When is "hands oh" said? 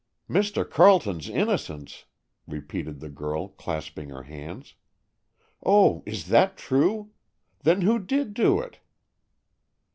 4.23-6.01